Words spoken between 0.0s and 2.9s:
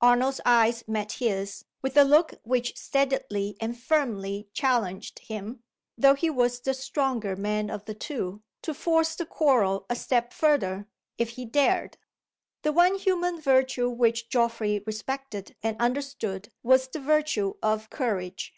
Arnold's eyes met his, with a look which